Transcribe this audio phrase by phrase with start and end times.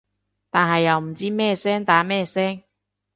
[0.49, 2.63] 但係又唔知咩聲打咩聲